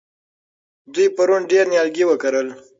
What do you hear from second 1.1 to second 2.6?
پرون ډېر نیالګي وکرل.